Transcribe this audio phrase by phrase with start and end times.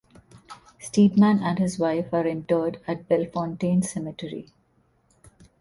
[0.79, 4.47] Steedman and his wife are interred at Bellefontaine Cemetery.